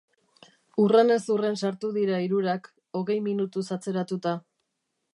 Hurrenez 0.83 1.17
hurren 1.33 1.59
sartu 1.67 1.93
dira 1.99 2.23
hirurak... 2.23 2.73
hogei 3.03 3.21
minutuz 3.31 3.67
atzeratuta. 3.79 4.39